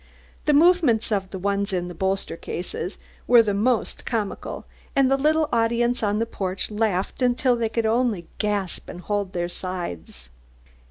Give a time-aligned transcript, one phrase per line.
[0.45, 5.15] The movements of the ones in the bolster cases were the most comical, and the
[5.15, 10.31] little audience on the porch laughed until they could only gasp and hold their sides.